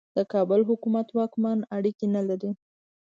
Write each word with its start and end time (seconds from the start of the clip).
د 0.17 0.19
کابل 0.33 0.59
حکومت 0.69 1.07
واکمن 1.17 1.57
اړیکې 1.77 2.07
نه 2.15 2.21
لري. 2.29 2.51